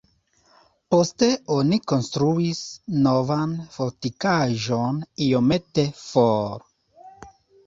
[0.93, 2.61] Poste oni konstruis
[3.09, 6.67] novan fortikaĵon iomete for.